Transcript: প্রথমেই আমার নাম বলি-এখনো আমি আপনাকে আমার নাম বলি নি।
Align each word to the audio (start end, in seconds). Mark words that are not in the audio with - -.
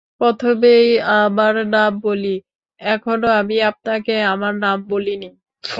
প্রথমেই 0.21 0.87
আমার 1.17 1.55
নাম 1.69 1.91
বলি-এখনো 2.01 3.27
আমি 3.39 3.55
আপনাকে 3.71 4.13
আমার 4.33 4.53
নাম 4.57 4.77
বলি 4.89 5.13
নি। 5.21 5.29